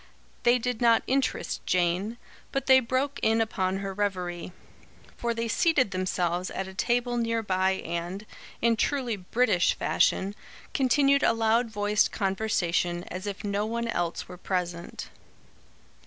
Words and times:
They 0.41 0.57
did 0.57 0.81
not 0.81 1.03
interest 1.05 1.63
Jane, 1.67 2.17
but 2.51 2.65
they 2.65 2.79
broke 2.79 3.19
in 3.21 3.39
upon 3.39 3.77
her 3.77 3.93
reverie; 3.93 4.51
for 5.15 5.31
they 5.31 5.47
seated 5.47 5.91
themselves 5.91 6.49
at 6.49 6.67
a 6.67 6.73
table 6.73 7.17
near 7.17 7.43
by 7.43 7.73
and, 7.85 8.25
in 8.63 8.77
truly 8.77 9.15
British 9.15 9.75
fashion, 9.75 10.33
continued 10.73 11.21
a 11.21 11.33
loud 11.33 11.69
voiced 11.69 12.11
conversation, 12.11 13.03
as 13.11 13.27
if 13.27 13.43
no 13.43 13.63
one 13.67 13.87
else 13.89 14.27
were 14.27 14.37
present. 14.37 15.11